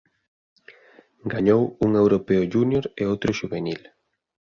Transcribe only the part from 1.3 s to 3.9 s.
Gañou un Europeo júnior e outro xuvenil.